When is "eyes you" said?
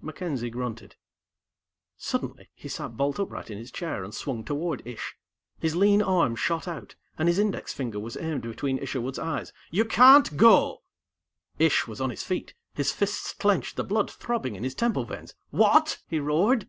9.18-9.84